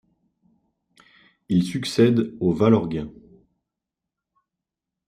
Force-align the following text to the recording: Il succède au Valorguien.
Il 1.47 1.63
succède 1.63 2.33
au 2.39 2.51
Valorguien. 2.53 3.11